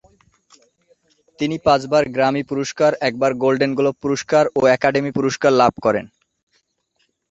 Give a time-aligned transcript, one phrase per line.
[1.39, 6.05] তিনি পাঁচবার গ্র্যামি পুরস্কার, একবার গোল্ডেন গ্লোব পুরস্কার ও একাডেমি পুরস্কার লাভ করেন।